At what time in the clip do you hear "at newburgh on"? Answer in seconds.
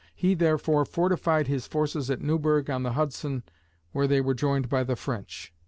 2.09-2.81